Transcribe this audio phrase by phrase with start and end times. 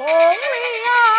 [0.00, 1.09] 红绫啊！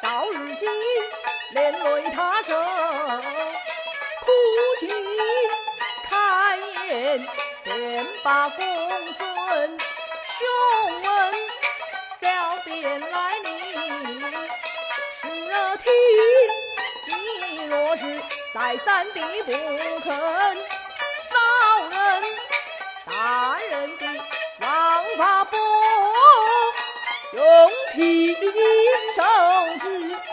[0.00, 0.68] 到如今
[1.52, 2.54] 连累他受
[4.20, 4.30] 苦
[4.80, 4.88] 情
[6.08, 6.56] 开
[6.86, 7.26] 言
[7.62, 9.78] 便把公孙
[10.38, 11.34] 凶问
[12.20, 13.52] 小便来临。
[15.20, 15.28] 是
[15.78, 17.14] 听
[17.56, 18.02] 你若是
[18.54, 19.52] 再三的不
[20.00, 20.10] 肯
[21.30, 21.36] 招
[21.90, 22.22] 认
[23.06, 24.04] 大人的
[24.60, 25.71] 王法不
[27.32, 27.42] 用
[27.94, 30.31] 替你之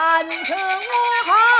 [0.00, 1.59] 难成我好